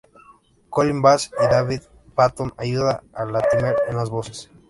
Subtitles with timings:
[0.71, 1.81] Colin Bass y David
[2.15, 4.49] Paton ayudan a Latimer en las voces.